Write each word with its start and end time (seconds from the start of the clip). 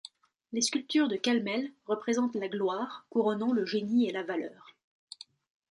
Les 0.51 0.61
sculptures 0.61 1.07
de 1.07 1.15
Calmels 1.15 1.71
représentent 1.85 2.35
la 2.35 2.47
Gloire, 2.47 3.05
couronnant 3.11 3.53
le 3.53 3.67
Génie 3.67 4.09
et 4.09 4.11
la 4.11 4.23
Valeur. 4.23 4.75